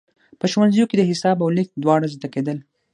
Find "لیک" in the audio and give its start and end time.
1.57-1.69